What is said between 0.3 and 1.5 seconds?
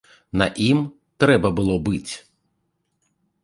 На ім трэба